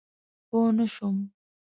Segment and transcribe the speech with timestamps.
[0.47, 1.17] پوه نه شوم؟